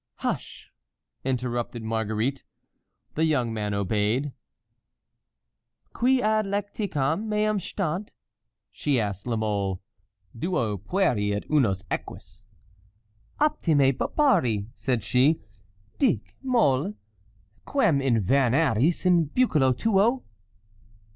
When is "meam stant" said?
7.29-8.11